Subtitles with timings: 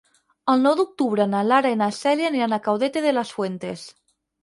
[0.53, 3.89] El nou d'octubre na Lara i na Cèlia iran a Caudete de las Fuentes.